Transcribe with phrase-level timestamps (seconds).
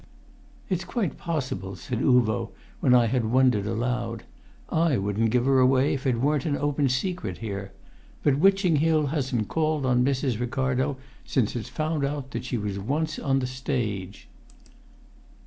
[0.67, 4.23] "It's quite possible," said Uvo, when I had wondered aloud.
[4.67, 7.71] "I wouldn't give her away if it weren't an open secret here.
[8.23, 10.39] But Witching Hill hasn't called on Mrs.
[10.39, 14.27] Ricardo since it found out that she was once on the stage."